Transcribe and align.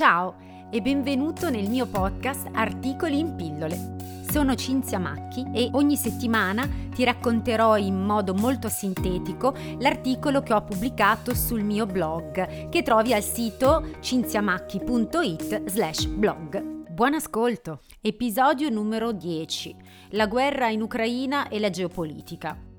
Ciao 0.00 0.36
e 0.70 0.80
benvenuto 0.80 1.50
nel 1.50 1.68
mio 1.68 1.84
podcast 1.84 2.48
Articoli 2.54 3.18
in 3.18 3.34
pillole. 3.36 3.96
Sono 4.30 4.54
Cinzia 4.54 4.98
Macchi 4.98 5.44
e 5.52 5.68
ogni 5.72 5.94
settimana 5.94 6.66
ti 6.94 7.04
racconterò 7.04 7.76
in 7.76 8.00
modo 8.00 8.32
molto 8.32 8.70
sintetico 8.70 9.54
l'articolo 9.78 10.40
che 10.40 10.54
ho 10.54 10.64
pubblicato 10.64 11.34
sul 11.34 11.62
mio 11.62 11.84
blog 11.84 12.70
che 12.70 12.82
trovi 12.82 13.12
al 13.12 13.22
sito 13.22 13.90
cinziamacchi.it 14.00 15.68
slash 15.68 16.06
blog. 16.06 16.88
Buon 16.88 17.12
ascolto! 17.12 17.80
Episodio 18.00 18.70
numero 18.70 19.12
10. 19.12 19.76
La 20.12 20.26
guerra 20.26 20.70
in 20.70 20.80
Ucraina 20.80 21.48
e 21.48 21.60
la 21.60 21.68
geopolitica. 21.68 22.69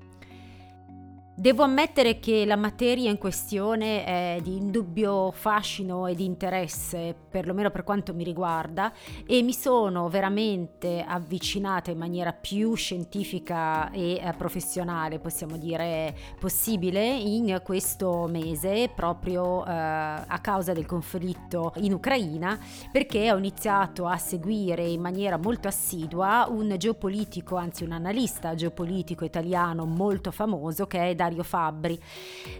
Devo 1.34 1.62
ammettere 1.62 2.18
che 2.18 2.44
la 2.44 2.56
materia 2.56 3.08
in 3.08 3.16
questione 3.16 4.04
è 4.04 4.38
di 4.42 4.54
indubbio 4.58 5.30
fascino 5.32 6.06
e 6.06 6.14
di 6.14 6.26
interesse, 6.26 7.16
perlomeno 7.30 7.70
per 7.70 7.84
quanto 7.84 8.12
mi 8.12 8.22
riguarda, 8.22 8.92
e 9.26 9.40
mi 9.40 9.54
sono 9.54 10.10
veramente 10.10 11.02
avvicinata 11.02 11.90
in 11.90 11.96
maniera 11.96 12.34
più 12.34 12.74
scientifica 12.74 13.90
e 13.92 14.20
eh, 14.22 14.34
professionale, 14.36 15.20
possiamo 15.20 15.56
dire 15.56 16.14
possibile, 16.38 17.02
in 17.02 17.62
questo 17.64 18.26
mese, 18.28 18.90
proprio 18.94 19.64
eh, 19.64 19.70
a 19.70 20.38
causa 20.42 20.74
del 20.74 20.84
conflitto 20.84 21.72
in 21.76 21.94
Ucraina, 21.94 22.58
perché 22.92 23.32
ho 23.32 23.38
iniziato 23.38 24.06
a 24.06 24.18
seguire 24.18 24.86
in 24.86 25.00
maniera 25.00 25.38
molto 25.38 25.66
assidua 25.66 26.46
un 26.50 26.74
geopolitico, 26.76 27.56
anzi 27.56 27.84
un 27.84 27.92
analista 27.92 28.54
geopolitico 28.54 29.24
italiano 29.24 29.86
molto 29.86 30.30
famoso 30.30 30.86
che 30.86 31.08
è 31.08 31.14
Dario 31.22 31.44
Fabbri. 31.44 32.00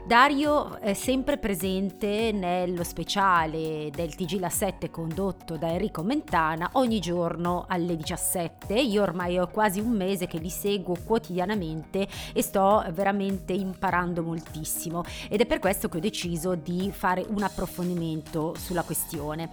Dario 0.07 0.79
è 0.79 0.95
sempre 0.95 1.37
presente 1.37 2.31
nello 2.31 2.85
speciale 2.85 3.91
del 3.91 4.15
TG 4.15 4.39
La 4.39 4.51
7 4.51 4.89
condotto 4.89 5.57
da 5.57 5.69
Enrico 5.69 6.05
Mentana 6.05 6.71
ogni 6.75 7.01
giorno 7.01 7.65
alle 7.67 7.97
17. 7.97 8.75
Io 8.75 9.03
ormai 9.03 9.37
ho 9.39 9.49
quasi 9.49 9.81
un 9.81 9.91
mese 9.91 10.29
che 10.29 10.39
li 10.39 10.49
seguo 10.49 10.97
quotidianamente 11.05 12.07
e 12.33 12.41
sto 12.41 12.85
veramente 12.93 13.53
imparando 13.53 14.23
moltissimo 14.23 15.03
ed 15.29 15.41
è 15.41 15.47
per 15.47 15.59
questo 15.59 15.89
che 15.89 15.97
ho 15.97 16.01
deciso 16.01 16.55
di 16.55 16.93
fare 16.93 17.25
un 17.29 17.43
approfondimento 17.43 18.55
sulla 18.57 18.85
questione. 18.85 19.51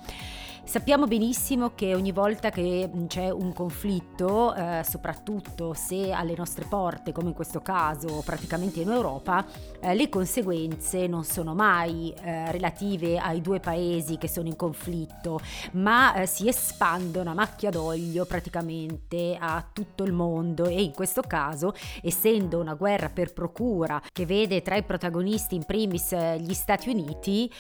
Sappiamo 0.70 1.08
benissimo 1.08 1.72
che 1.73 1.95
ogni 1.95 2.12
volta 2.12 2.52
che 2.52 2.88
c'è 3.08 3.31
un 3.31 3.53
conflitto, 3.53 4.53
eh, 4.53 4.84
soprattutto 4.88 5.73
se 5.73 6.12
alle 6.12 6.36
nostre 6.38 6.66
porte, 6.66 7.12
come 7.12 7.30
in 7.30 7.34
questo 7.34 7.59
caso 7.59 8.22
praticamente 8.23 8.81
in 8.81 8.92
Europa, 8.92 9.44
eh, 9.80 9.95
le 9.95 10.09
conseguenze 10.09 11.08
non 11.08 11.23
sono 11.23 11.56
mai 11.56 12.14
eh, 12.22 12.52
relative 12.52 13.17
ai 13.17 13.42
due 13.42 13.59
paesi 13.59 14.20
che 14.20 14.28
sono 14.28 14.47
in 14.47 14.56
conflitto, 14.56 15.40
ma 15.72 16.14
eh, 16.14 16.28
si 16.28 16.47
espandono 16.47 17.31
a 17.31 17.34
macchia 17.34 17.72
d'olio 17.72 18.25
praticamente 18.25 19.38
a 19.40 19.67
tutto 19.73 20.03
il 20.03 20.14
mondo 20.14 20.66
e 20.66 20.84
in 20.84 20.92
questo 20.92 21.22
caso, 21.22 21.73
essendo 22.03 22.59
una 22.59 22.75
guerra 22.75 23.09
per 23.09 23.34
procura 23.34 24.00
che 24.12 24.28
vede 24.28 24.62
tra 24.62 24.75
i 24.75 24.84
protagonisti 24.84 25.56
in 25.56 25.66
primis 25.66 26.12
eh, 26.12 26.40
gli 26.40 26.53
Stati 26.53 26.90
Uniti, 26.90 27.52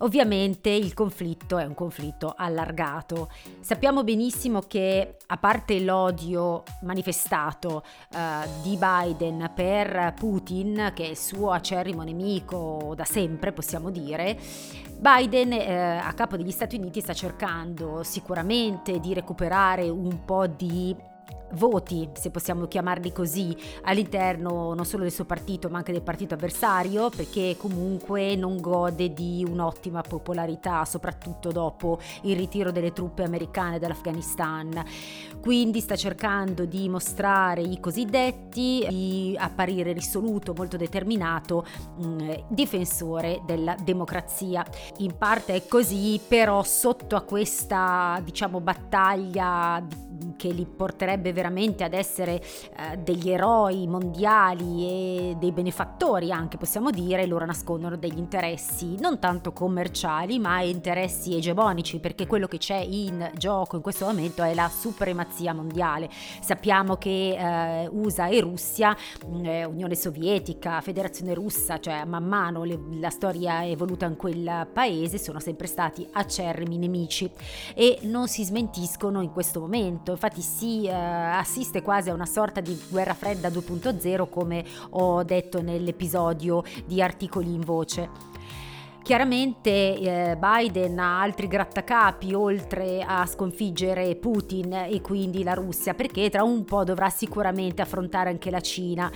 ovviamente 0.00 0.68
il 0.68 0.92
conflitto 0.92 1.56
è 1.56 1.64
un 1.64 1.74
conflitto 1.74 2.34
alla 2.36 2.56
allargato. 2.58 3.30
Sappiamo 3.60 4.02
benissimo 4.02 4.60
che 4.60 5.16
a 5.26 5.36
parte 5.36 5.80
l'odio 5.80 6.64
manifestato 6.82 7.84
uh, 8.10 8.62
di 8.62 8.76
Biden 8.76 9.50
per 9.54 10.14
Putin, 10.18 10.92
che 10.94 11.04
è 11.04 11.08
il 11.08 11.16
suo 11.16 11.52
acerrimo 11.52 12.02
nemico 12.02 12.92
da 12.96 13.04
sempre, 13.04 13.52
possiamo 13.52 13.90
dire, 13.90 14.38
Biden 14.98 15.52
eh, 15.52 15.98
a 15.98 16.12
capo 16.12 16.36
degli 16.36 16.50
Stati 16.50 16.76
Uniti 16.76 17.00
sta 17.00 17.12
cercando 17.12 18.02
sicuramente 18.02 18.98
di 18.98 19.14
recuperare 19.14 19.88
un 19.88 20.24
po' 20.24 20.48
di 20.48 20.94
voti, 21.52 22.08
se 22.12 22.30
possiamo 22.30 22.66
chiamarli 22.66 23.12
così, 23.12 23.56
all'interno 23.82 24.74
non 24.74 24.84
solo 24.84 25.02
del 25.02 25.12
suo 25.12 25.24
partito 25.24 25.68
ma 25.68 25.78
anche 25.78 25.92
del 25.92 26.02
partito 26.02 26.34
avversario, 26.34 27.08
perché 27.10 27.56
comunque 27.58 28.36
non 28.36 28.60
gode 28.60 29.12
di 29.12 29.44
un'ottima 29.48 30.02
popolarità, 30.02 30.84
soprattutto 30.84 31.50
dopo 31.50 31.98
il 32.22 32.36
ritiro 32.36 32.70
delle 32.70 32.92
truppe 32.92 33.22
americane 33.22 33.78
dall'Afghanistan. 33.78 34.84
Quindi 35.40 35.80
sta 35.80 35.96
cercando 35.96 36.64
di 36.64 36.88
mostrare 36.88 37.62
i 37.62 37.80
cosiddetti, 37.80 38.86
di 38.88 39.36
apparire 39.38 39.92
risoluto, 39.92 40.52
molto 40.54 40.76
determinato, 40.76 41.64
mh, 41.96 42.06
mm, 42.06 42.30
difensore 42.48 43.42
della 43.46 43.76
democrazia. 43.82 44.64
In 44.98 45.16
parte 45.16 45.54
è 45.54 45.66
così, 45.66 46.20
però 46.26 46.62
sotto 46.62 47.16
a 47.16 47.22
questa, 47.22 48.20
diciamo, 48.22 48.60
battaglia 48.60 49.82
che 50.36 50.48
li 50.48 50.64
porterebbe 50.66 51.32
veramente 51.32 51.84
ad 51.84 51.92
essere 51.92 52.40
eh, 52.40 52.96
degli 52.98 53.30
eroi 53.30 53.86
mondiali 53.86 55.30
e 55.30 55.36
dei 55.38 55.52
benefattori 55.52 56.32
anche 56.32 56.56
possiamo 56.56 56.90
dire, 56.90 57.26
loro 57.26 57.44
nascondono 57.44 57.96
degli 57.96 58.18
interessi 58.18 58.96
non 58.98 59.18
tanto 59.18 59.52
commerciali 59.52 60.38
ma 60.38 60.60
interessi 60.60 61.36
egemonici 61.36 61.98
perché 61.98 62.26
quello 62.26 62.46
che 62.46 62.58
c'è 62.58 62.76
in 62.76 63.30
gioco 63.34 63.76
in 63.76 63.82
questo 63.82 64.06
momento 64.06 64.42
è 64.42 64.54
la 64.54 64.68
supremazia 64.68 65.52
mondiale. 65.52 66.08
Sappiamo 66.40 66.96
che 66.96 67.36
eh, 67.38 67.88
USA 67.88 68.28
e 68.28 68.40
Russia, 68.40 68.96
mm, 69.26 69.44
eh, 69.44 69.64
Unione 69.64 69.94
Sovietica, 69.94 70.80
Federazione 70.80 71.34
Russa, 71.34 71.78
cioè 71.78 72.04
man 72.04 72.24
mano 72.24 72.64
le, 72.64 72.78
la 72.92 73.10
storia 73.10 73.62
è 73.62 73.70
evoluta 73.70 74.06
in 74.06 74.16
quel 74.16 74.66
paese, 74.72 75.18
sono 75.18 75.40
sempre 75.40 75.66
stati 75.66 76.06
acerrimi 76.12 76.78
nemici 76.78 77.30
e 77.74 77.98
non 78.02 78.28
si 78.28 78.44
smentiscono 78.44 79.22
in 79.22 79.32
questo 79.32 79.60
momento. 79.60 80.07
Infatti 80.12 80.38
infatti 80.38 80.42
si 80.42 80.86
eh, 80.86 80.92
assiste 80.92 81.82
quasi 81.82 82.10
a 82.10 82.14
una 82.14 82.26
sorta 82.26 82.60
di 82.60 82.78
guerra 82.88 83.14
fredda 83.14 83.48
2.0 83.48 84.28
come 84.28 84.64
ho 84.90 85.22
detto 85.24 85.62
nell'episodio 85.62 86.62
di 86.84 87.02
articoli 87.02 87.52
in 87.52 87.60
voce. 87.60 88.36
Chiaramente 89.08 89.70
eh, 89.70 90.36
Biden 90.36 90.98
ha 90.98 91.22
altri 91.22 91.48
grattacapi 91.48 92.34
oltre 92.34 93.02
a 93.02 93.24
sconfiggere 93.24 94.14
Putin 94.16 94.70
e 94.70 95.00
quindi 95.00 95.42
la 95.42 95.54
Russia, 95.54 95.94
perché 95.94 96.28
tra 96.28 96.42
un 96.42 96.66
po' 96.66 96.84
dovrà 96.84 97.08
sicuramente 97.08 97.80
affrontare 97.80 98.28
anche 98.28 98.50
la 98.50 98.60
Cina, 98.60 99.10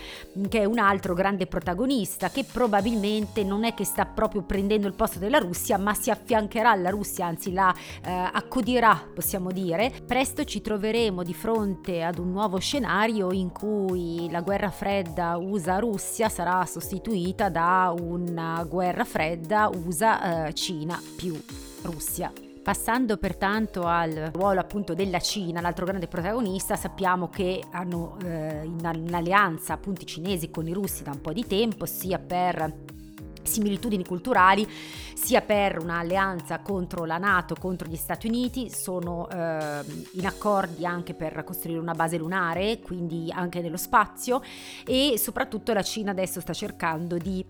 che 0.49 0.61
è 0.61 0.65
un 0.65 0.79
altro 0.79 1.13
grande 1.13 1.47
protagonista 1.47 2.31
che 2.31 2.47
probabilmente 2.51 3.45
non 3.45 3.65
è 3.65 3.75
che 3.75 3.85
sta 3.85 4.07
proprio 4.07 4.45
prendendo 4.45 4.87
il 4.87 4.95
posto 4.95 5.19
della 5.19 5.37
Russia, 5.37 5.77
ma 5.77 5.93
si 5.93 6.09
affiancherà 6.09 6.71
alla 6.71 6.89
Russia, 6.89 7.27
anzi 7.27 7.53
la 7.53 7.71
eh, 8.03 8.11
accodirà, 8.11 9.11
possiamo 9.15 9.51
dire. 9.51 9.93
Presto 10.07 10.45
ci 10.45 10.63
troveremo 10.63 11.23
di 11.23 11.35
fronte 11.35 12.03
ad 12.03 12.17
un 12.17 12.31
nuovo 12.31 12.59
scenario 12.61 13.31
in 13.31 13.53
cui 13.53 14.27
la 14.31 14.41
guerra 14.41 14.71
fredda 14.71 15.37
USA-Russia 15.37 16.31
sarà 16.31 16.65
sostituita 16.65 17.51
da 17.51 17.95
una 17.95 18.65
guerra 18.65 19.05
fredda 19.05 19.69
USA, 19.85 20.47
eh, 20.47 20.55
Cina 20.55 21.01
più 21.17 21.41
Russia. 21.83 22.33
Passando 22.63 23.17
pertanto 23.17 23.87
al 23.87 24.31
ruolo 24.33 24.61
appunto 24.61 24.95
della 24.95 25.19
Cina, 25.19 25.61
l'altro 25.61 25.85
grande 25.85 26.07
protagonista, 26.07 26.77
sappiamo 26.77 27.29
che 27.29 27.61
hanno 27.73 28.17
eh, 28.23 28.63
in, 28.65 29.11
alleanza 29.13 29.73
appunto 29.73 30.03
i 30.03 30.07
cinesi 30.07 30.49
con 30.51 30.69
i 30.69 30.73
russi 30.73 31.03
da 31.03 31.11
un 31.11 31.21
po' 31.21 31.33
di 31.33 31.45
tempo, 31.45 31.87
sia 31.87 32.21
per 32.21 32.73
similitudini 33.43 34.05
culturali 34.05 34.67
sia 35.15 35.41
per 35.41 35.79
un'alleanza 35.79 36.61
contro 36.61 37.05
la 37.05 37.19
Nato, 37.19 37.55
contro 37.55 37.89
gli 37.89 37.97
Stati 37.97 38.27
Uniti, 38.27 38.71
sono 38.71 39.29
eh, 39.29 39.81
in 40.13 40.27
accordi 40.27 40.85
anche 40.85 41.15
per 41.15 41.45
costruire 41.45 41.81
una 41.81 41.95
base 41.95 42.19
lunare, 42.19 42.81
quindi 42.81 43.31
anche 43.33 43.61
nello 43.61 43.77
spazio 43.77 44.43
e 44.85 45.15
soprattutto 45.19 45.73
la 45.73 45.83
Cina 45.83 46.11
adesso 46.11 46.41
sta 46.41 46.53
cercando 46.53 47.17
di 47.19 47.45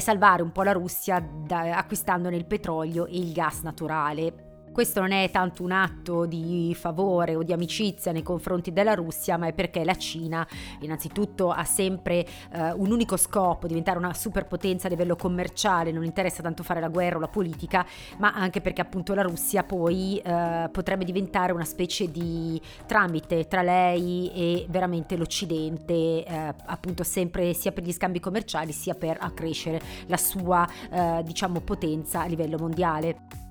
salvare 0.00 0.42
un 0.42 0.52
po' 0.52 0.62
la 0.62 0.72
Russia 0.72 1.20
da, 1.20 1.76
acquistandone 1.76 2.36
il 2.36 2.46
petrolio 2.46 3.06
e 3.06 3.18
il 3.18 3.32
gas 3.32 3.60
naturale. 3.60 4.53
Questo 4.74 4.98
non 4.98 5.12
è 5.12 5.30
tanto 5.30 5.62
un 5.62 5.70
atto 5.70 6.26
di 6.26 6.74
favore 6.76 7.36
o 7.36 7.44
di 7.44 7.52
amicizia 7.52 8.10
nei 8.10 8.24
confronti 8.24 8.72
della 8.72 8.94
Russia, 8.94 9.36
ma 9.36 9.46
è 9.46 9.52
perché 9.52 9.84
la 9.84 9.94
Cina 9.94 10.44
innanzitutto 10.80 11.52
ha 11.52 11.62
sempre 11.62 12.26
eh, 12.52 12.72
un 12.72 12.90
unico 12.90 13.16
scopo, 13.16 13.68
diventare 13.68 13.98
una 13.98 14.12
superpotenza 14.12 14.88
a 14.88 14.90
livello 14.90 15.14
commerciale, 15.14 15.92
non 15.92 16.02
interessa 16.02 16.42
tanto 16.42 16.64
fare 16.64 16.80
la 16.80 16.88
guerra 16.88 17.18
o 17.18 17.20
la 17.20 17.28
politica, 17.28 17.86
ma 18.18 18.32
anche 18.32 18.60
perché 18.60 18.80
appunto 18.80 19.14
la 19.14 19.22
Russia 19.22 19.62
poi 19.62 20.18
eh, 20.18 20.68
potrebbe 20.72 21.04
diventare 21.04 21.52
una 21.52 21.64
specie 21.64 22.10
di 22.10 22.60
tramite 22.84 23.46
tra 23.46 23.62
lei 23.62 24.32
e 24.34 24.66
veramente 24.68 25.16
l'Occidente, 25.16 26.24
eh, 26.24 26.54
appunto 26.66 27.04
sempre 27.04 27.54
sia 27.54 27.70
per 27.70 27.84
gli 27.84 27.92
scambi 27.92 28.18
commerciali 28.18 28.72
sia 28.72 28.96
per 28.96 29.18
accrescere 29.20 29.80
la 30.06 30.16
sua 30.16 30.68
eh, 30.90 31.22
diciamo 31.22 31.60
potenza 31.60 32.22
a 32.22 32.26
livello 32.26 32.58
mondiale. 32.58 33.44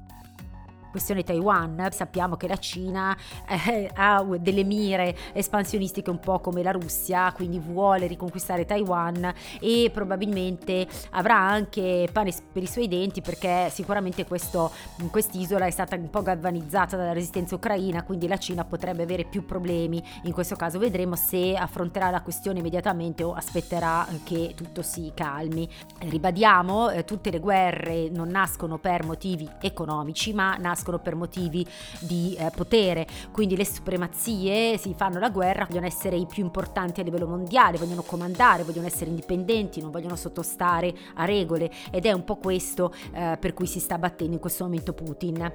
Questione 0.94 1.24
Taiwan. 1.24 1.88
Sappiamo 1.90 2.36
che 2.38 2.48
la 2.48 2.58
Cina 2.58 3.18
eh, 3.50 3.90
ha 3.96 4.24
delle 4.40 4.64
mire 4.64 5.16
espansionistiche 5.34 6.12
un 6.12 6.20
po' 6.20 6.40
come 6.40 6.62
la 6.62 6.70
Russia, 6.70 7.32
quindi 7.34 7.58
vuole 7.58 8.06
riconquistare 8.06 8.66
Taiwan 8.66 9.34
e 9.60 9.90
probabilmente 9.92 10.88
avrà 11.12 11.40
anche 11.40 12.08
pane 12.14 12.32
per 12.52 12.62
i 12.62 12.68
suoi 12.68 12.88
denti 12.88 13.22
perché 13.22 13.72
sicuramente 13.72 14.26
questo, 14.28 14.72
quest'isola 15.10 15.66
è 15.66 15.72
stata 15.72 15.96
un 15.96 16.12
po' 16.12 16.22
galvanizzata 16.22 16.96
dalla 16.96 17.14
resistenza 17.14 17.56
ucraina, 17.56 18.04
quindi 18.04 18.28
la 18.28 18.38
Cina 18.38 18.64
potrebbe 18.64 19.02
avere 19.02 19.24
più 19.26 19.46
problemi. 19.46 20.04
In 20.26 20.32
questo 20.32 20.56
caso 20.56 20.78
vedremo 20.78 21.16
se 21.16 21.56
affronterà 21.56 22.12
la 22.12 22.22
questione 22.22 22.60
immediatamente 22.60 23.24
o 23.24 23.34
aspetterà 23.34 24.08
che 24.24 24.54
tutto 24.56 24.84
si 24.84 25.12
calmi. 25.16 25.68
Ribadiamo, 26.02 26.92
eh, 26.92 27.04
tutte 27.04 27.32
le 27.32 27.40
guerre 27.40 28.10
non 28.10 28.28
nascono 28.28 28.78
per 28.78 29.04
motivi 29.04 29.50
economici, 29.60 30.34
ma 30.34 30.56
nascono 30.58 30.82
per 31.00 31.16
motivi 31.16 31.66
di 32.00 32.36
eh, 32.38 32.52
potere, 32.56 33.08
quindi 33.32 33.56
le 33.56 33.66
supremazie 33.66 34.78
si 34.78 34.94
fanno 34.96 35.20
la 35.20 35.30
guerra, 35.30 35.66
vogliono 35.66 35.86
essere 35.86 36.16
i 36.16 36.26
più 36.26 36.44
importanti 36.44 37.00
a 37.00 37.04
livello 37.04 37.28
mondiale, 37.28 37.78
vogliono 37.78 38.02
comandare, 38.02 38.64
vogliono 38.64 38.88
essere 38.88 39.10
indipendenti, 39.10 39.82
non 39.82 39.92
vogliono 39.92 40.16
sottostare 40.16 40.94
a 41.16 41.26
regole. 41.26 41.72
Ed 41.92 42.06
è 42.06 42.12
un 42.12 42.24
po' 42.24 42.38
questo 42.38 42.94
eh, 43.14 43.38
per 43.40 43.54
cui 43.54 43.68
si 43.68 43.80
sta 43.80 43.98
battendo 43.98 44.34
in 44.34 44.40
questo 44.40 44.64
momento 44.64 44.94
Putin. 44.94 45.52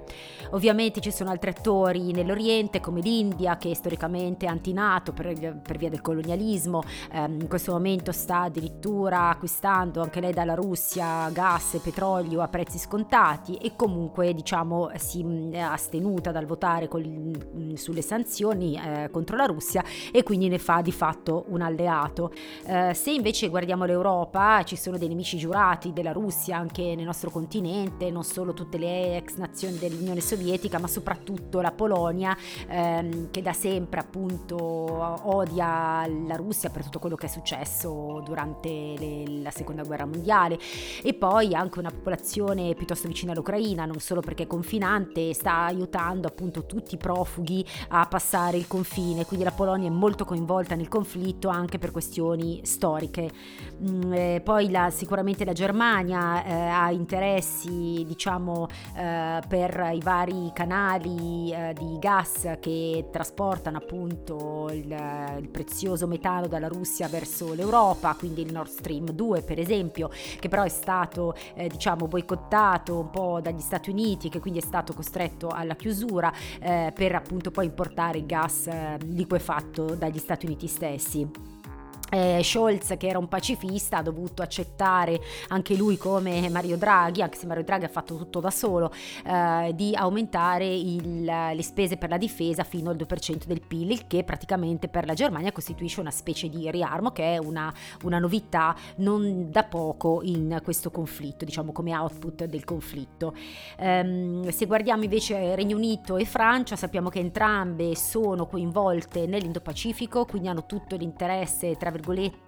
Ovviamente 0.50 1.00
ci 1.00 1.10
sono 1.10 1.30
altri 1.30 1.50
attori 1.50 2.12
nell'Oriente 2.12 2.80
come 2.80 3.00
l'India 3.00 3.56
che 3.56 3.74
storicamente 3.74 4.46
è 4.46 4.48
antinato 4.48 5.12
per, 5.12 5.60
per 5.60 5.76
via 5.76 5.90
del 5.90 6.00
colonialismo, 6.00 6.82
eh, 7.10 7.24
in 7.24 7.48
questo 7.48 7.72
momento 7.72 8.12
sta 8.12 8.42
addirittura 8.42 9.28
acquistando 9.28 10.02
anche 10.02 10.20
lei 10.20 10.32
dalla 10.32 10.54
Russia 10.54 11.28
gas 11.30 11.74
e 11.74 11.78
petrolio 11.78 12.40
a 12.40 12.48
prezzi 12.48 12.78
scontati 12.78 13.56
e 13.56 13.74
comunque 13.76 14.34
diciamo 14.34 14.90
si 14.96 15.17
è 15.52 15.58
astenuta 15.58 16.30
dal 16.32 16.46
votare 16.46 16.88
con, 16.88 17.72
sulle 17.74 18.02
sanzioni 18.02 18.76
eh, 18.76 19.10
contro 19.10 19.36
la 19.36 19.46
Russia 19.46 19.84
e 20.12 20.22
quindi 20.22 20.48
ne 20.48 20.58
fa 20.58 20.80
di 20.80 20.92
fatto 20.92 21.44
un 21.48 21.60
alleato. 21.60 22.32
Eh, 22.64 22.94
se 22.94 23.10
invece 23.10 23.48
guardiamo 23.48 23.84
l'Europa 23.84 24.62
ci 24.64 24.76
sono 24.76 24.98
dei 24.98 25.08
nemici 25.08 25.36
giurati 25.38 25.92
della 25.92 26.12
Russia 26.12 26.56
anche 26.56 26.94
nel 26.94 27.04
nostro 27.04 27.30
continente, 27.30 28.10
non 28.10 28.24
solo 28.24 28.52
tutte 28.52 28.78
le 28.78 29.16
ex 29.16 29.36
nazioni 29.36 29.78
dell'Unione 29.78 30.20
Sovietica 30.20 30.78
ma 30.78 30.86
soprattutto 30.86 31.60
la 31.60 31.72
Polonia 31.72 32.36
ehm, 32.68 33.30
che 33.30 33.42
da 33.42 33.52
sempre 33.52 34.00
appunto 34.00 34.56
odia 34.56 36.06
la 36.06 36.36
Russia 36.36 36.70
per 36.70 36.84
tutto 36.84 36.98
quello 36.98 37.16
che 37.16 37.26
è 37.26 37.28
successo 37.28 38.22
durante 38.24 38.68
le, 38.68 39.40
la 39.42 39.50
seconda 39.50 39.82
guerra 39.82 40.06
mondiale 40.06 40.58
e 41.02 41.14
poi 41.14 41.54
anche 41.54 41.78
una 41.78 41.90
popolazione 41.90 42.74
piuttosto 42.74 43.08
vicina 43.08 43.32
all'Ucraina, 43.32 43.84
non 43.84 43.98
solo 43.98 44.20
perché 44.20 44.44
è 44.44 44.46
confinante, 44.46 45.07
sta 45.32 45.64
aiutando 45.64 46.28
appunto 46.28 46.66
tutti 46.66 46.94
i 46.94 46.98
profughi 46.98 47.64
a 47.88 48.06
passare 48.06 48.56
il 48.56 48.66
confine, 48.66 49.24
quindi 49.24 49.44
la 49.44 49.52
Polonia 49.52 49.88
è 49.88 49.92
molto 49.92 50.24
coinvolta 50.24 50.74
nel 50.74 50.88
conflitto 50.88 51.48
anche 51.48 51.78
per 51.78 51.90
questioni 51.90 52.60
storiche. 52.64 53.30
Mm, 53.82 54.12
eh, 54.12 54.40
poi 54.42 54.70
la, 54.70 54.90
sicuramente 54.90 55.44
la 55.44 55.52
Germania 55.52 56.44
eh, 56.44 56.52
ha 56.52 56.90
interessi 56.90 58.04
diciamo 58.06 58.66
eh, 58.96 59.40
per 59.46 59.90
i 59.94 60.00
vari 60.00 60.50
canali 60.52 61.52
eh, 61.52 61.74
di 61.78 61.98
gas 61.98 62.56
che 62.60 63.08
trasportano 63.10 63.78
appunto 63.78 64.68
il, 64.72 64.94
il 65.38 65.48
prezioso 65.48 66.06
metano 66.06 66.46
dalla 66.46 66.68
Russia 66.68 67.08
verso 67.08 67.54
l'Europa, 67.54 68.14
quindi 68.18 68.42
il 68.42 68.52
Nord 68.52 68.70
Stream 68.70 69.10
2 69.10 69.42
per 69.42 69.58
esempio, 69.58 70.10
che 70.38 70.48
però 70.48 70.62
è 70.62 70.68
stato 70.68 71.34
eh, 71.54 71.68
diciamo 71.68 72.06
boicottato 72.06 72.98
un 72.98 73.10
po' 73.10 73.40
dagli 73.40 73.60
Stati 73.60 73.90
Uniti, 73.90 74.28
che 74.28 74.40
quindi 74.40 74.58
è 74.60 74.62
stato 74.62 74.87
costretto 74.92 75.48
alla 75.48 75.74
chiusura 75.74 76.32
eh, 76.60 76.92
per 76.94 77.14
appunto 77.14 77.50
poi 77.50 77.66
importare 77.66 78.18
il 78.18 78.26
gas 78.26 78.66
eh, 78.66 78.98
liquefatto 79.04 79.94
dagli 79.94 80.18
Stati 80.18 80.46
Uniti 80.46 80.66
stessi 80.66 81.56
eh, 82.10 82.40
Scholz 82.42 82.94
che 82.96 83.06
era 83.06 83.18
un 83.18 83.28
pacifista 83.28 83.98
ha 83.98 84.02
dovuto 84.02 84.42
accettare 84.42 85.20
anche 85.48 85.76
lui 85.76 85.96
come 85.96 86.48
Mario 86.48 86.76
Draghi, 86.76 87.22
anche 87.22 87.36
se 87.38 87.46
Mario 87.46 87.64
Draghi 87.64 87.84
ha 87.84 87.88
fatto 87.88 88.16
tutto 88.16 88.40
da 88.40 88.50
solo, 88.50 88.92
eh, 89.26 89.72
di 89.74 89.94
aumentare 89.94 90.66
il, 90.66 91.24
le 91.24 91.62
spese 91.62 91.96
per 91.96 92.08
la 92.08 92.16
difesa 92.16 92.64
fino 92.64 92.90
al 92.90 92.96
2% 92.96 93.44
del 93.46 93.60
PIL, 93.66 93.90
il 93.90 94.06
che 94.06 94.24
praticamente 94.24 94.88
per 94.88 95.06
la 95.06 95.14
Germania 95.14 95.52
costituisce 95.52 96.00
una 96.00 96.10
specie 96.10 96.48
di 96.48 96.70
riarmo 96.70 97.10
che 97.10 97.34
è 97.34 97.38
una, 97.38 97.72
una 98.02 98.18
novità 98.18 98.74
non 98.96 99.50
da 99.50 99.64
poco 99.64 100.20
in 100.22 100.60
questo 100.62 100.90
conflitto, 100.90 101.44
diciamo 101.44 101.72
come 101.72 101.94
output 101.94 102.44
del 102.44 102.64
conflitto. 102.64 103.34
Um, 103.78 104.48
se 104.50 104.66
guardiamo 104.66 105.02
invece 105.02 105.54
Regno 105.54 105.76
Unito 105.76 106.16
e 106.16 106.24
Francia, 106.24 106.76
sappiamo 106.76 107.08
che 107.08 107.18
entrambe 107.18 107.94
sono 107.94 108.46
coinvolte 108.46 109.26
nell'Indo-Pacifico, 109.26 110.24
quindi 110.24 110.48
hanno 110.48 110.66
tutto 110.66 110.96
l'interesse 110.96 111.76
tra 111.76 111.90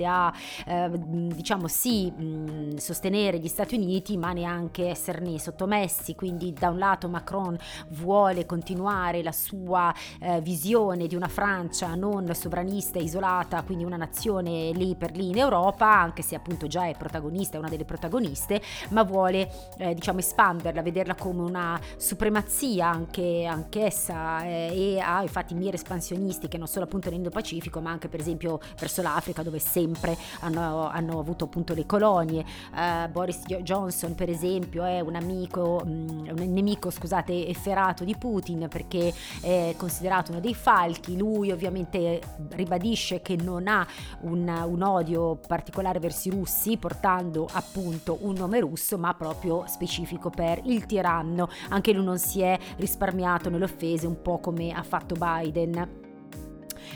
a 0.04 0.32
eh, 0.66 0.90
diciamo 0.92 1.68
sì 1.68 2.10
mh, 2.10 2.76
sostenere 2.76 3.38
gli 3.38 3.48
Stati 3.48 3.74
Uniti 3.74 4.16
ma 4.16 4.32
neanche 4.32 4.88
esserne 4.88 5.38
sottomessi. 5.38 6.14
Quindi 6.14 6.52
da 6.52 6.68
un 6.68 6.78
lato 6.78 7.08
Macron 7.08 7.56
vuole 7.90 8.46
continuare 8.46 9.22
la 9.22 9.32
sua 9.32 9.94
eh, 10.20 10.40
visione 10.40 11.06
di 11.06 11.14
una 11.14 11.28
Francia 11.28 11.94
non 11.94 12.34
sovranista 12.34 12.98
e 12.98 13.02
isolata 13.02 13.62
quindi 13.62 13.84
una 13.84 13.96
nazione 13.96 14.72
lì 14.72 14.94
per 14.96 15.16
lì 15.16 15.28
in 15.28 15.38
Europa 15.38 15.86
anche 15.86 16.22
se 16.22 16.34
appunto 16.34 16.66
già 16.66 16.86
è 16.86 16.96
protagonista 16.96 17.56
è 17.56 17.58
una 17.58 17.68
delle 17.68 17.84
protagoniste 17.84 18.60
ma 18.90 19.02
vuole 19.02 19.50
eh, 19.78 19.94
diciamo 19.94 20.18
espanderla 20.18 20.82
vederla 20.82 21.14
come 21.14 21.42
una 21.42 21.80
supremazia 21.96 22.88
anche 22.88 23.44
anch'essa 23.44 24.42
eh, 24.44 24.70
e 24.72 24.98
ha 25.00 25.22
infatti 25.22 25.54
mire 25.54 25.76
espansionistiche 25.76 26.58
non 26.58 26.66
solo 26.66 26.84
appunto 26.84 27.08
nell'Indo-Pacifico 27.08 27.80
ma 27.80 27.90
anche 27.90 28.08
per 28.08 28.20
esempio 28.20 28.60
verso 28.78 29.02
l'Africa 29.02 29.39
America 29.40 29.42
dove 29.42 29.58
sempre 29.58 30.16
hanno, 30.40 30.88
hanno 30.88 31.18
avuto 31.18 31.44
appunto 31.44 31.74
le 31.74 31.86
colonie. 31.86 32.44
Uh, 32.72 33.10
Boris 33.10 33.40
Johnson 33.62 34.14
per 34.14 34.28
esempio 34.28 34.84
è 34.84 35.00
un 35.00 35.14
amico, 35.14 35.80
um, 35.84 36.26
un 36.28 36.52
nemico 36.52 36.90
scusate, 36.90 37.46
efferato 37.46 38.04
di 38.04 38.16
Putin 38.16 38.68
perché 38.68 39.12
è 39.40 39.74
considerato 39.76 40.30
uno 40.30 40.40
dei 40.40 40.54
falchi, 40.54 41.16
lui 41.16 41.50
ovviamente 41.50 42.20
ribadisce 42.50 43.22
che 43.22 43.36
non 43.36 43.66
ha 43.66 43.86
un, 44.22 44.48
un 44.48 44.82
odio 44.82 45.38
particolare 45.46 45.98
verso 45.98 46.28
i 46.28 46.30
russi 46.30 46.76
portando 46.76 47.48
appunto 47.52 48.18
un 48.22 48.34
nome 48.34 48.60
russo 48.60 48.98
ma 48.98 49.14
proprio 49.14 49.64
specifico 49.66 50.30
per 50.30 50.60
il 50.64 50.86
tiranno, 50.86 51.48
anche 51.68 51.92
lui 51.92 52.04
non 52.04 52.18
si 52.18 52.40
è 52.40 52.58
risparmiato 52.76 53.50
nelle 53.50 53.64
offese 53.64 54.06
un 54.06 54.20
po' 54.20 54.38
come 54.38 54.72
ha 54.72 54.82
fatto 54.82 55.14
Biden. 55.18 56.08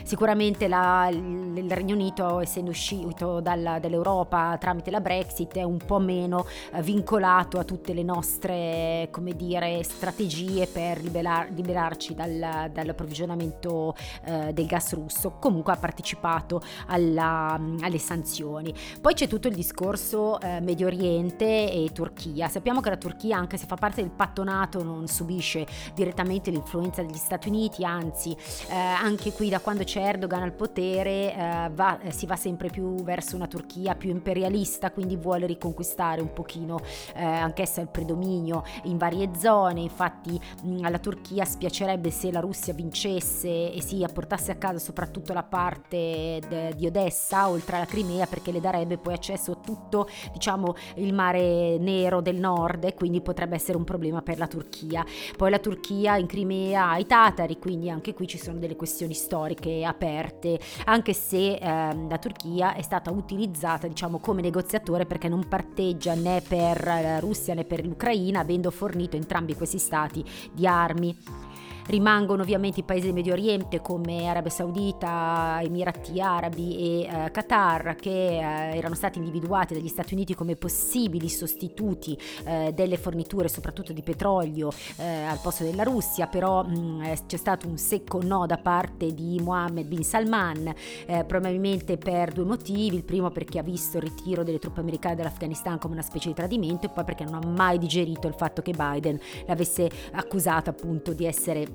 Sicuramente 0.03 0.67
la, 0.67 1.09
il 1.09 1.71
Regno 1.71 1.95
Unito, 1.95 2.39
essendo 2.39 2.71
uscito 2.71 3.39
dalla, 3.39 3.79
dall'Europa 3.79 4.57
tramite 4.59 4.91
la 4.91 5.01
Brexit, 5.01 5.57
è 5.57 5.63
un 5.63 5.77
po' 5.77 5.99
meno 5.99 6.45
eh, 6.73 6.81
vincolato 6.81 7.59
a 7.59 7.63
tutte 7.63 7.93
le 7.93 8.03
nostre, 8.03 9.09
dire, 9.35 9.83
strategie 9.83 10.67
per 10.67 11.01
liberar, 11.01 11.49
liberarci 11.49 12.13
dal, 12.13 12.69
dall'approvvigionamento 12.71 13.95
eh, 14.25 14.53
del 14.53 14.65
gas 14.65 14.93
russo. 14.93 15.37
Comunque 15.39 15.73
ha 15.73 15.77
partecipato 15.77 16.61
alla, 16.87 17.59
alle 17.81 17.99
sanzioni. 17.99 18.73
Poi 19.01 19.13
c'è 19.13 19.27
tutto 19.27 19.47
il 19.47 19.55
discorso 19.55 20.39
eh, 20.39 20.59
Medio 20.59 20.87
Oriente 20.87 21.71
e 21.71 21.89
Turchia. 21.93 22.47
Sappiamo 22.49 22.81
che 22.81 22.89
la 22.89 22.97
Turchia, 22.97 23.37
anche 23.37 23.57
se 23.57 23.65
fa 23.65 23.75
parte 23.75 24.01
del 24.01 24.11
patto 24.11 24.43
NATO, 24.43 24.83
non 24.83 25.07
subisce 25.07 25.65
direttamente 25.93 26.51
l'influenza 26.51 27.01
degli 27.01 27.15
Stati 27.15 27.47
Uniti, 27.47 27.83
anzi 27.85 28.35
eh, 28.69 28.75
anche 28.75 29.31
qui 29.31 29.49
da 29.49 29.59
quando 29.59 29.83
c'è 29.85 30.01
Erdogan 30.01 30.41
al 30.41 30.51
potere 30.51 31.33
eh, 31.33 31.69
va, 31.73 31.99
eh, 32.01 32.11
si 32.11 32.25
va 32.25 32.35
sempre 32.35 32.69
più 32.69 32.95
verso 33.03 33.37
una 33.37 33.47
Turchia 33.47 33.95
più 33.95 34.09
imperialista, 34.09 34.91
quindi 34.91 35.15
vuole 35.15 35.45
riconquistare 35.45 36.21
un 36.21 36.33
pochino 36.33 36.81
eh, 37.13 37.23
anch'essa 37.23 37.79
il 37.79 37.87
predominio 37.87 38.63
in 38.83 38.97
varie 38.97 39.29
zone, 39.37 39.79
infatti 39.79 40.37
mh, 40.63 40.83
alla 40.83 40.99
Turchia 40.99 41.45
spiacerebbe 41.45 42.11
se 42.11 42.31
la 42.31 42.41
Russia 42.41 42.73
vincesse 42.73 43.71
e 43.71 43.81
si 43.81 44.03
apportasse 44.03 44.51
a 44.51 44.55
casa 44.55 44.79
soprattutto 44.79 45.31
la 45.31 45.43
parte 45.43 46.41
de, 46.49 46.73
di 46.75 46.87
Odessa 46.87 47.47
oltre 47.47 47.77
alla 47.77 47.85
Crimea 47.85 48.25
perché 48.25 48.51
le 48.51 48.59
darebbe 48.59 48.97
poi 48.97 49.13
accesso 49.13 49.51
a 49.51 49.55
tutto 49.55 50.09
diciamo 50.33 50.75
il 50.95 51.13
mare 51.13 51.77
nero 51.77 52.21
del 52.21 52.39
nord 52.39 52.83
e 52.83 52.93
quindi 52.93 53.21
potrebbe 53.21 53.55
essere 53.55 53.77
un 53.77 53.83
problema 53.83 54.21
per 54.21 54.39
la 54.39 54.47
Turchia. 54.47 55.05
Poi 55.37 55.49
la 55.51 55.59
Turchia 55.59 56.17
in 56.17 56.25
Crimea 56.25 56.89
ha 56.89 56.97
i 56.97 57.05
tatari, 57.05 57.59
quindi 57.59 57.89
anche 57.89 58.13
qui 58.13 58.27
ci 58.27 58.39
sono 58.39 58.57
delle 58.57 58.75
questioni 58.75 59.13
storiche 59.13 59.74
aperte, 59.83 60.59
anche 60.85 61.13
se 61.13 61.55
ehm, 61.55 62.07
la 62.07 62.17
Turchia 62.17 62.75
è 62.75 62.81
stata 62.81 63.11
utilizzata 63.11 63.87
diciamo 63.87 64.19
come 64.19 64.41
negoziatore 64.41 65.05
perché 65.05 65.27
non 65.27 65.47
parteggia 65.47 66.13
né 66.13 66.41
per 66.47 66.83
la 66.83 67.19
Russia 67.19 67.53
né 67.53 67.65
per 67.65 67.85
l'Ucraina, 67.85 68.41
avendo 68.41 68.71
fornito 68.71 69.15
entrambi 69.15 69.55
questi 69.55 69.79
stati 69.79 70.23
di 70.53 70.67
armi. 70.67 71.44
Rimangono 71.87 72.41
ovviamente 72.41 72.79
i 72.79 72.83
paesi 72.83 73.05
del 73.05 73.13
Medio 73.13 73.33
Oriente 73.33 73.79
come 73.79 74.27
Arabia 74.27 74.49
Saudita, 74.49 75.59
Emirati 75.61 76.19
Arabi 76.19 76.77
e 76.77 77.01
eh, 77.01 77.31
Qatar 77.31 77.95
che 77.95 78.09
eh, 78.09 78.77
erano 78.77 78.95
stati 78.95 79.19
individuati 79.19 79.75
dagli 79.75 79.87
Stati 79.87 80.15
Uniti 80.15 80.33
come 80.33 80.55
possibili 80.55 81.29
sostituti 81.29 82.17
eh, 82.43 82.71
delle 82.73 82.97
forniture 82.97 83.47
soprattutto 83.47 83.93
di 83.93 84.01
petrolio 84.01 84.71
eh, 84.97 85.25
al 85.25 85.39
posto 85.43 85.63
della 85.63 85.83
Russia, 85.83 86.25
però 86.25 86.63
mh, 86.63 86.75
mm, 86.75 87.03
c'è 87.27 87.37
stato 87.37 87.67
un 87.67 87.77
secco 87.77 88.19
no 88.19 88.47
da 88.47 88.57
parte 88.57 89.13
di 89.13 89.39
Mohammed 89.39 89.85
bin 89.85 90.03
Salman, 90.03 90.73
eh, 91.05 91.23
probabilmente 91.23 91.97
per 91.97 92.31
due 92.31 92.45
motivi, 92.45 92.95
il 92.95 93.03
primo 93.03 93.29
perché 93.29 93.59
ha 93.59 93.63
visto 93.63 93.97
il 93.97 94.03
ritiro 94.03 94.43
delle 94.43 94.57
truppe 94.57 94.79
americane 94.79 95.15
dall'Afghanistan 95.15 95.77
come 95.77 95.93
una 95.93 96.01
specie 96.01 96.29
di 96.29 96.33
tradimento 96.33 96.87
e 96.87 96.89
poi 96.89 97.03
perché 97.03 97.25
non 97.25 97.35
ha 97.35 97.45
mai 97.45 97.77
digerito 97.77 98.27
il 98.27 98.33
fatto 98.33 98.63
che 98.63 98.73
Biden 98.75 99.19
l'avesse 99.45 99.87
accusata 100.13 100.71
appunto 100.71 101.13
di 101.13 101.25
essere 101.25 101.74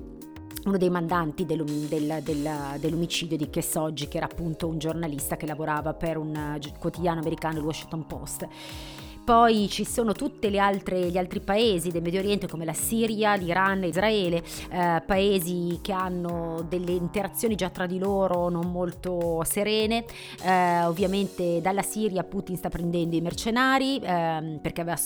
uno 0.65 0.77
dei 0.77 0.89
mandanti 0.89 1.45
del, 1.45 1.63
del, 1.63 2.19
del, 2.23 2.49
dell'omicidio 2.79 3.35
di 3.35 3.49
Khashoggi, 3.49 4.07
che 4.07 4.17
era 4.17 4.27
appunto 4.27 4.67
un 4.67 4.77
giornalista 4.77 5.35
che 5.35 5.47
lavorava 5.47 5.93
per 5.93 6.17
un 6.17 6.59
quotidiano 6.77 7.19
americano, 7.19 7.57
il 7.57 7.63
Washington 7.63 8.05
Post. 8.05 8.47
Poi 9.23 9.69
ci 9.69 9.85
sono 9.85 10.13
tutti 10.13 10.49
gli 10.49 10.57
altri 10.57 11.39
paesi 11.43 11.89
del 11.89 12.01
Medio 12.01 12.19
Oriente 12.19 12.47
come 12.47 12.65
la 12.65 12.73
Siria, 12.73 13.35
l'Iran, 13.35 13.83
Israele, 13.83 14.43
eh, 14.69 15.01
paesi 15.05 15.79
che 15.81 15.93
hanno 15.93 16.65
delle 16.67 16.91
interazioni 16.91 17.55
già 17.55 17.69
tra 17.69 17.85
di 17.85 17.99
loro 17.99 18.49
non 18.49 18.71
molto 18.71 19.43
serene. 19.45 20.05
Eh, 20.43 20.83
ovviamente 20.85 21.61
dalla 21.61 21.83
Siria 21.83 22.23
Putin 22.23 22.57
sta 22.57 22.69
prendendo 22.69 23.15
i 23.15 23.21
mercenari 23.21 23.99
eh, 23.99 24.59
perché 24.61 24.81
aveva 24.81 24.97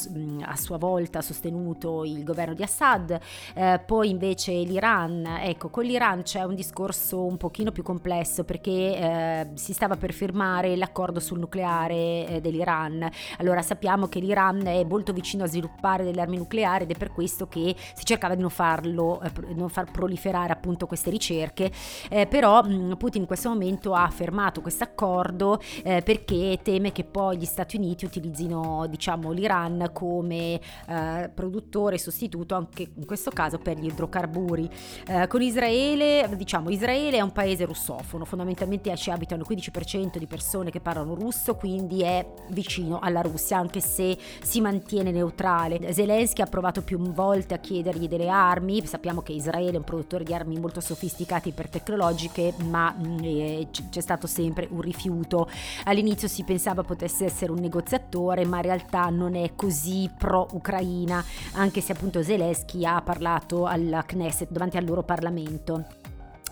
a 0.44 0.56
sua 0.56 0.78
volta 0.78 1.22
sostenuto 1.22 2.04
il 2.06 2.24
governo 2.24 2.54
di 2.54 2.64
Assad. 2.64 3.20
Eh, 3.54 3.82
poi 3.86 4.10
invece 4.10 4.54
l'Iran, 4.54 5.26
ecco, 5.42 5.70
con 5.70 5.84
l'Iran 5.84 6.24
c'è 6.24 6.44
un 6.44 6.56
discorso 6.56 7.24
un 7.26 7.38
pochino 7.38 7.72
più 7.72 7.84
complesso 7.84 8.44
perché 8.44 8.72
eh, 8.72 9.48
si 9.56 9.74
stava 9.74 9.98
per 9.98 10.14
firmare 10.14 10.76
l'accordo 10.78 11.20
sul 11.20 11.40
nucleare 11.40 12.28
eh, 12.28 12.42
dell'Iran. 12.42 13.08
Allora 13.38 13.62
sappiamo 13.62 14.05
sappiamo 14.06 14.08
che 14.08 14.20
l'Iran 14.20 14.66
è 14.68 14.84
molto 14.84 15.12
vicino 15.12 15.44
a 15.44 15.48
sviluppare 15.48 16.04
delle 16.04 16.22
armi 16.22 16.38
nucleari 16.38 16.84
ed 16.84 16.92
è 16.92 16.98
per 16.98 17.12
questo 17.12 17.48
che 17.48 17.76
si 17.94 18.06
cercava 18.06 18.36
di 18.36 18.42
non 18.42 18.50
farlo, 18.50 19.22
eh, 19.22 19.32
non 19.54 19.70
far 19.70 19.92
proliferare 19.92 20.54
appunto 20.54 20.86
queste 20.86 21.10
ricerche, 21.10 21.72
eh, 22.10 22.28
però 22.28 22.64
mm, 22.64 22.94
Putin 22.94 23.22
in 23.22 23.28
questo 23.28 23.50
momento 23.50 23.94
ha 23.94 24.10
fermato 24.10 24.62
questo 24.62 24.84
accordo 24.84 25.60
eh, 25.84 26.02
perché 26.04 26.60
teme 26.62 26.92
che 26.92 27.04
poi 27.04 27.38
gli 27.38 27.46
Stati 27.46 27.78
Uniti 27.78 28.06
utilizzino 28.06 28.86
diciamo 28.88 29.32
l'Iran 29.32 29.90
come 29.94 30.60
eh, 30.88 31.32
produttore 31.34 31.98
sostituto 31.98 32.56
anche 32.56 32.90
in 32.96 33.06
questo 33.06 33.32
caso 33.32 33.58
per 33.58 33.78
gli 33.78 33.88
idrocarburi. 33.88 34.70
Eh, 35.08 35.28
con 35.28 35.42
Israele, 35.42 36.30
diciamo 36.36 36.70
Israele 36.70 37.18
è 37.18 37.22
un 37.22 37.32
paese 37.32 37.66
russofono, 37.66 38.26
fondamentalmente 38.26 38.96
ci 38.96 39.10
abitano 39.10 39.44
il 39.48 39.58
15% 39.58 40.18
di 40.18 40.28
persone 40.28 40.70
che 40.70 40.80
parlano 40.80 41.16
russo, 41.16 41.56
quindi 41.56 42.02
è 42.02 42.26
vicino 42.50 43.00
alla 43.00 43.22
Russia, 43.22 43.58
anche 43.58 43.80
se 43.80 43.95
se 43.96 44.18
si 44.44 44.60
mantiene 44.60 45.12
neutrale. 45.12 45.94
Zelensky 45.94 46.42
ha 46.42 46.48
provato 46.48 46.82
più 46.82 46.98
volte 46.98 47.54
a 47.54 47.60
chiedergli 47.60 48.10
delle 48.10 48.28
armi, 48.28 48.86
sappiamo 48.86 49.22
che 49.22 49.32
Israele 49.32 49.74
è 49.74 49.78
un 49.78 49.84
produttore 49.84 50.26
di 50.26 50.34
armi 50.34 50.60
molto 50.60 50.82
sofisticate 50.82 51.48
e 51.48 51.52
ipertecnologiche, 51.52 52.54
ma 52.66 52.94
mm, 52.94 53.18
eh, 53.24 53.68
c'è 53.90 54.02
stato 54.02 54.28
sempre 54.28 54.68
un 54.70 54.82
rifiuto. 54.82 55.50
All'inizio 55.86 56.28
si 56.28 56.44
pensava 56.44 56.84
potesse 56.84 57.26
essere 57.26 57.52
un 57.52 57.60
negoziatore, 57.60 58.46
ma 58.46 58.58
in 58.58 58.64
realtà 58.64 59.08
non 59.10 59.36
è 59.36 59.54
così 59.56 60.10
pro-Ucraina, 60.18 61.24
anche 61.54 61.80
se 61.80 61.94
appunto 61.94 62.22
Zelensky 62.22 62.86
ha 62.86 63.02
parlato 63.02 63.66
alla 63.66 64.04
Knesset 64.04 64.50
davanti 64.52 64.76
al 64.78 64.86
loro 64.86 65.04
Parlamento. 65.04 66.05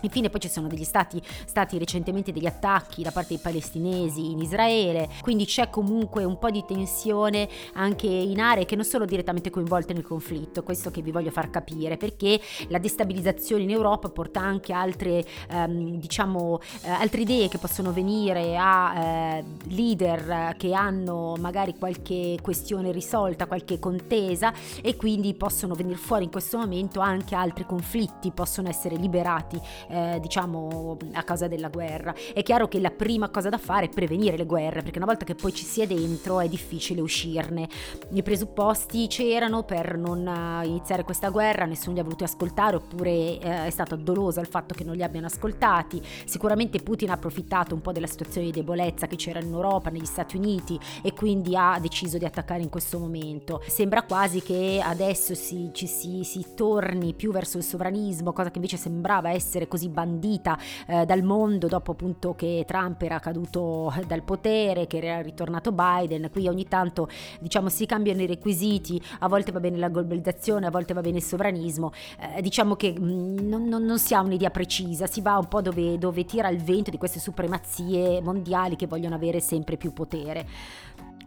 Infine 0.04 0.28
poi 0.28 0.40
ci 0.40 0.48
sono 0.48 0.68
degli 0.68 0.84
stati, 0.84 1.20
stati 1.46 1.78
recentemente 1.78 2.30
degli 2.30 2.46
attacchi 2.46 3.02
da 3.02 3.10
parte 3.10 3.30
dei 3.30 3.38
palestinesi 3.38 4.30
in 4.30 4.38
Israele, 4.38 5.08
quindi 5.22 5.46
c'è 5.46 5.70
comunque 5.70 6.24
un 6.24 6.38
po' 6.38 6.50
di 6.50 6.62
tensione 6.66 7.48
anche 7.74 8.06
in 8.06 8.38
aree 8.38 8.66
che 8.66 8.76
non 8.76 8.84
sono 8.84 9.06
direttamente 9.06 9.50
coinvolte 9.50 9.94
nel 9.94 10.04
conflitto, 10.04 10.62
questo 10.62 10.90
che 10.90 11.00
vi 11.00 11.10
voglio 11.10 11.30
far 11.30 11.48
capire, 11.48 11.96
perché 11.96 12.38
la 12.68 12.78
destabilizzazione 12.78 13.62
in 13.62 13.70
Europa 13.70 14.10
porta 14.10 14.40
anche 14.40 14.72
altre, 14.72 15.24
ehm, 15.48 15.98
diciamo, 15.98 16.60
eh, 16.82 16.90
altre 16.90 17.22
idee 17.22 17.48
che 17.48 17.58
possono 17.58 17.92
venire 17.92 18.56
a 18.58 18.98
eh, 18.98 19.44
leader 19.68 20.54
che 20.58 20.74
hanno 20.74 21.34
magari 21.38 21.76
qualche 21.78 22.36
questione 22.42 22.92
risolta, 22.92 23.46
qualche 23.46 23.78
contesa 23.78 24.52
e 24.82 24.96
quindi 24.96 25.32
possono 25.34 25.74
venire 25.74 25.96
fuori 25.96 26.24
in 26.24 26.30
questo 26.30 26.58
momento 26.58 27.00
anche 27.00 27.34
altri 27.34 27.64
conflitti, 27.64 28.30
possono 28.32 28.68
essere 28.68 28.96
liberati 28.96 29.58
eh, 29.88 29.93
diciamo 30.20 30.96
a 31.12 31.22
causa 31.22 31.48
della 31.48 31.68
guerra. 31.68 32.14
È 32.32 32.42
chiaro 32.42 32.68
che 32.68 32.80
la 32.80 32.90
prima 32.90 33.28
cosa 33.28 33.48
da 33.48 33.58
fare 33.58 33.86
è 33.86 33.88
prevenire 33.88 34.36
le 34.36 34.46
guerre, 34.46 34.82
perché 34.82 34.98
una 34.98 35.06
volta 35.06 35.24
che 35.24 35.34
poi 35.34 35.52
ci 35.52 35.64
si 35.64 35.80
è 35.80 35.86
dentro 35.86 36.40
è 36.40 36.48
difficile 36.48 37.00
uscirne. 37.00 37.68
I 38.10 38.22
presupposti 38.22 39.06
c'erano 39.06 39.62
per 39.62 39.96
non 39.96 40.26
eh, 40.26 40.66
iniziare 40.66 41.04
questa 41.04 41.30
guerra, 41.30 41.64
nessuno 41.64 41.94
li 41.94 42.00
ha 42.00 42.04
voluti 42.04 42.24
ascoltare 42.24 42.76
oppure 42.76 43.10
eh, 43.10 43.66
è 43.66 43.70
stato 43.70 43.96
doloso 43.96 44.40
il 44.40 44.46
fatto 44.46 44.74
che 44.74 44.84
non 44.84 44.96
li 44.96 45.02
abbiano 45.02 45.26
ascoltati. 45.26 46.02
Sicuramente 46.24 46.80
Putin 46.80 47.10
ha 47.10 47.14
approfittato 47.14 47.74
un 47.74 47.80
po' 47.80 47.92
della 47.92 48.06
situazione 48.06 48.46
di 48.46 48.52
debolezza 48.52 49.06
che 49.06 49.16
c'era 49.16 49.40
in 49.40 49.52
Europa, 49.52 49.90
negli 49.90 50.04
Stati 50.04 50.36
Uniti 50.36 50.78
e 51.02 51.12
quindi 51.12 51.56
ha 51.56 51.78
deciso 51.80 52.18
di 52.18 52.24
attaccare 52.24 52.62
in 52.62 52.68
questo 52.68 52.98
momento. 52.98 53.62
Sembra 53.66 54.02
quasi 54.02 54.40
che 54.42 54.80
adesso 54.82 55.34
si, 55.34 55.70
ci 55.72 55.86
si, 55.86 56.24
si 56.24 56.44
torni 56.54 57.14
più 57.14 57.32
verso 57.32 57.58
il 57.58 57.64
sovranismo, 57.64 58.32
cosa 58.32 58.50
che 58.50 58.56
invece 58.56 58.76
sembrava 58.76 59.30
essere 59.30 59.68
così 59.68 59.83
bandita 59.88 60.58
eh, 60.86 61.04
dal 61.04 61.22
mondo 61.22 61.66
dopo 61.66 61.92
appunto 61.92 62.34
che 62.34 62.64
Trump 62.66 63.02
era 63.02 63.18
caduto 63.18 63.92
dal 64.06 64.22
potere, 64.22 64.86
che 64.86 64.98
era 64.98 65.20
ritornato 65.20 65.72
Biden, 65.72 66.28
qui 66.30 66.48
ogni 66.48 66.66
tanto 66.66 67.08
diciamo 67.40 67.68
si 67.68 67.86
cambiano 67.86 68.22
i 68.22 68.26
requisiti, 68.26 69.00
a 69.20 69.28
volte 69.28 69.52
va 69.52 69.60
bene 69.60 69.76
la 69.78 69.88
globalizzazione, 69.88 70.66
a 70.66 70.70
volte 70.70 70.94
va 70.94 71.00
bene 71.00 71.18
il 71.18 71.22
sovranismo, 71.22 71.92
eh, 72.36 72.42
diciamo 72.42 72.76
che 72.76 72.94
mm, 72.98 73.38
non, 73.48 73.64
non, 73.64 73.84
non, 73.84 73.98
si 73.98 74.14
ha 74.14 74.20
un'idea 74.20 74.50
precisa, 74.50 75.06
si 75.06 75.20
va 75.20 75.38
un 75.38 75.48
po' 75.48 75.60
dove, 75.60 75.98
dove 75.98 76.24
tira 76.24 76.48
il 76.48 76.62
vento 76.62 76.90
di 76.90 76.98
queste 76.98 77.18
supremazie 77.18 78.20
mondiali 78.20 78.76
che 78.76 78.86
vogliono 78.86 79.14
avere 79.14 79.40
sempre 79.40 79.76
più 79.76 79.92
potere. 79.92 80.46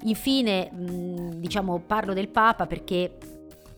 Infine, 0.04 0.70
mm, 0.74 1.32
diciamo, 1.34 1.80
parlo 1.80 2.14
del 2.14 2.28
Papa 2.28 2.68
perché 2.68 3.18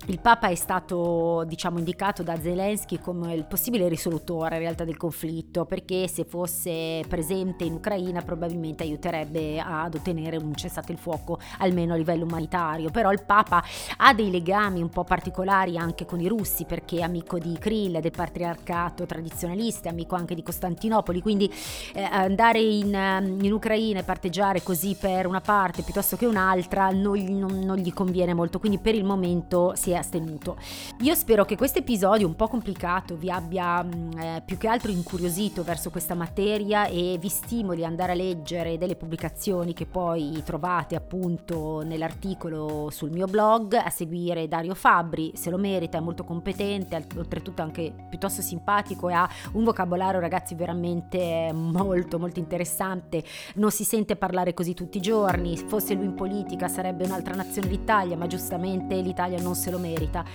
il 0.10 0.20
Papa 0.20 0.48
è 0.48 0.56
stato, 0.56 1.44
diciamo, 1.46 1.78
indicato 1.78 2.24
da 2.24 2.36
Zelensky 2.40 2.98
come 2.98 3.36
il 3.36 3.46
possibile 3.46 3.88
risolutore 3.88 4.56
in 4.56 4.62
realtà 4.62 4.84
del 4.84 4.98
conflitto, 4.98 5.66
perché 5.66 6.08
se 6.08 6.26
fosse 6.26 7.04
presente 7.08 7.64
in 7.64 7.74
Ucraina 7.74 8.24
probabilmente 8.24 8.82
aiuterebbe 8.82 9.60
ad 9.60 9.94
ottenere 9.94 10.38
un 10.38 10.56
cessate 10.56 10.92
il 10.94 10.98
fuoco 10.98 11.38
almeno 11.60 11.94
a 11.94 11.96
livello 11.96 12.24
umanitario. 12.24 12.90
Però 12.90 13.12
il 13.12 13.24
Papa 13.24 13.64
ha 13.98 14.14
dei 14.16 14.32
legami 14.32 14.82
un 14.82 14.90
po' 14.90 15.04
particolari 15.04 15.78
anche 15.78 16.06
con 16.06 16.20
i 16.20 16.28
russi, 16.28 16.66
perché 16.66 16.98
è 16.98 17.02
amico 17.02 17.38
di 17.38 17.56
Krill, 17.60 18.00
del 18.00 18.12
patriarcato 18.12 19.06
tradizionalista, 19.06 19.90
è 19.90 19.92
amico 19.92 20.16
anche 20.16 20.34
di 20.34 20.42
Costantinopoli, 20.42 21.22
quindi 21.22 21.54
eh, 21.94 22.02
andare 22.02 22.60
in, 22.60 22.96
ehm, 22.96 23.44
in, 23.44 23.54
Ucraina 23.54 24.00
e 24.00 24.04
parteggiare 24.04 24.64
così 24.64 24.96
per 25.00 25.28
una 25.28 25.42
parte 25.42 25.84
piuttosto 25.84 26.18
che 26.18 26.26
un'altra 26.26 26.90
non, 26.90 27.20
non, 27.26 27.60
non 27.60 27.78
gli 27.78 27.94
conviene 27.94 28.34
molto, 28.34 28.58
quindi 28.58 28.80
per 28.80 28.96
il 28.96 29.04
momento 29.04 29.74
si 29.76 29.92
è 29.92 29.98
astenuto. 30.00 30.58
Io 31.02 31.16
spero 31.16 31.46
che 31.46 31.56
questo 31.56 31.80
episodio 31.80 32.28
un 32.28 32.36
po' 32.36 32.48
complicato 32.48 33.16
vi 33.16 33.30
abbia 33.30 33.84
mm, 33.84 34.12
eh, 34.18 34.42
più 34.46 34.58
che 34.58 34.68
altro 34.68 34.92
incuriosito 34.92 35.64
verso 35.64 35.90
questa 35.90 36.16
materia 36.16 36.86
e 36.86 37.18
vi 37.20 37.30
stimoli 37.30 37.84
ad 37.84 37.90
andare 37.90 38.14
a 38.14 38.16
leggere 38.16 38.78
delle 38.78 38.96
pubblicazioni 38.96 39.74
che 39.74 39.86
poi 39.86 40.42
trovate 40.46 40.96
appunto 40.96 41.82
nell'articolo 41.84 42.90
sul 42.92 43.12
mio 43.12 43.28
blog, 43.28 43.74
a 43.74 43.90
seguire 43.90 44.48
Dario 44.48 44.76
Fabbri, 44.76 45.34
se 45.36 45.50
lo 45.50 45.58
merita, 45.58 45.98
è 45.98 46.02
molto 46.02 46.24
competente, 46.24 46.96
oltretutto 47.16 47.62
anche 47.62 47.94
piuttosto 48.10 48.42
simpatico 48.42 49.10
e 49.10 49.14
ha 49.14 49.30
un 49.54 49.64
vocabolario 49.64 50.20
ragazzi 50.20 50.56
veramente 50.56 51.52
molto 51.54 52.20
molto 52.20 52.40
interessante, 52.40 53.24
non 53.56 53.72
si 53.72 53.84
sente 53.84 54.16
parlare 54.16 54.54
così 54.54 54.74
tutti 54.74 54.98
i 54.98 55.02
giorni, 55.02 55.58
fosse 55.58 55.94
lui 55.94 56.06
in 56.06 56.14
politica 56.14 56.68
sarebbe 56.68 57.06
un'altra 57.06 57.36
nazione 57.36 57.68
l'Italia, 57.68 58.18
ma 58.18 58.28
giustamente 58.28 58.96
l'Italia 59.02 59.42
non 59.42 59.56
se 59.56 59.72
lo 59.72 59.80
merita. 59.90 60.26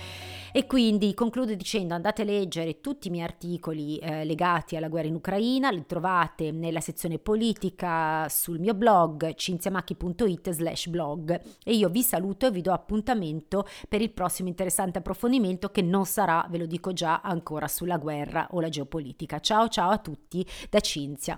E 0.51 0.67
quindi 0.67 1.13
concludo 1.13 1.53
dicendo 1.53 1.95
andate 1.95 2.21
a 2.21 2.25
leggere 2.25 2.79
tutti 2.79 3.09
i 3.09 3.11
miei 3.11 3.25
articoli 3.25 3.97
eh, 3.97 4.23
legati 4.23 4.77
alla 4.77 4.87
guerra 4.87 5.09
in 5.09 5.15
Ucraina, 5.15 5.69
li 5.69 5.85
trovate 5.85 6.51
nella 6.51 6.79
sezione 6.79 7.19
politica 7.19 8.25
sul 8.29 8.59
mio 8.59 8.73
blog 8.73 9.33
cinziamacchi.it 9.35 10.51
slash 10.51 10.87
blog 10.87 11.41
e 11.61 11.73
io 11.73 11.89
vi 11.89 12.01
saluto 12.03 12.47
e 12.47 12.51
vi 12.51 12.61
do 12.61 12.71
appuntamento 12.71 13.67
per 13.89 14.01
il 14.01 14.11
prossimo 14.11 14.47
interessante 14.47 14.99
approfondimento 14.99 15.71
che 15.71 15.81
non 15.81 16.05
sarà, 16.05 16.47
ve 16.49 16.59
lo 16.59 16.65
dico 16.65 16.93
già, 16.93 17.19
ancora 17.19 17.67
sulla 17.67 17.97
guerra 17.97 18.47
o 18.51 18.61
la 18.61 18.69
geopolitica. 18.69 19.41
Ciao 19.41 19.67
ciao 19.67 19.89
a 19.89 19.97
tutti 19.97 20.47
da 20.69 20.79
Cinzia. 20.79 21.37